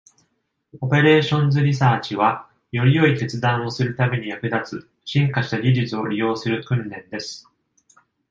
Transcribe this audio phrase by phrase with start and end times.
[0.79, 7.47] オペレーションズリサーチは、より良い決断をするために役立つ、進化した技術を利用する訓練です。